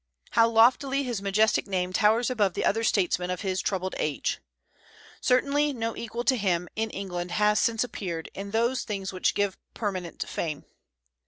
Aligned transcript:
How 0.31 0.49
loftily 0.49 1.03
his 1.03 1.21
majestic 1.21 1.67
name 1.67 1.93
towers 1.93 2.31
above 2.31 2.55
the 2.55 2.65
other 2.65 2.83
statesmen 2.83 3.29
of 3.29 3.41
his 3.41 3.61
troubled 3.61 3.93
age! 3.99 4.39
Certainly 5.21 5.73
no 5.73 5.95
equal 5.95 6.23
to 6.23 6.37
him, 6.37 6.67
in 6.75 6.89
England, 6.89 7.29
has 7.33 7.59
since 7.59 7.83
appeared, 7.83 8.27
in 8.33 8.49
those 8.49 8.81
things 8.83 9.13
which 9.13 9.35
give 9.35 9.59
permanent 9.75 10.27
fame. 10.27 10.65